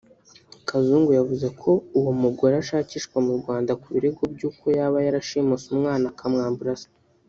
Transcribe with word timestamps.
Kazungu 0.69 1.09
yavuze 1.19 1.47
ko 1.61 1.71
uwo 1.97 2.11
mugore 2.21 2.53
ashakishwa 2.63 3.17
mu 3.25 3.33
Rwanda 3.39 3.71
ku 3.81 3.87
birego 3.93 4.21
by’uko 4.33 4.63
yaba 4.77 4.97
yarashimuse 5.05 5.65
umwana 5.75 6.05
akamwambura 6.13 6.73
Se 6.81 6.87